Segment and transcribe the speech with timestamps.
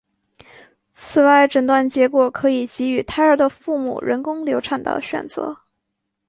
[0.93, 5.59] 此外诊断结果可以给予胎儿的父母人工流产的选择。